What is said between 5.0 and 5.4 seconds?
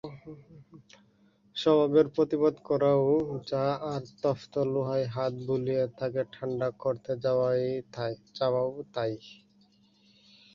হাত